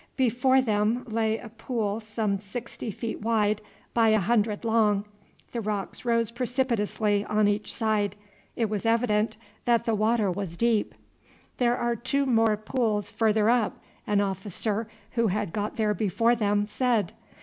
[0.17, 3.61] Before them lay a pool some sixty feet wide
[3.93, 5.05] by a hundred long.
[5.51, 8.15] The rocks rose precipitously on each side;
[8.55, 10.95] it was evident that the water was deep.
[11.59, 13.77] "There are two more pools further up,"
[14.07, 17.13] an officer who had got there before them said.